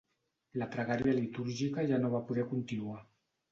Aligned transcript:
La 0.61 0.67
pregària 0.75 1.13
litúrgica 1.19 1.87
ja 1.93 2.01
no 2.01 2.11
va 2.17 2.25
poder 2.33 2.49
continuar. 2.57 3.01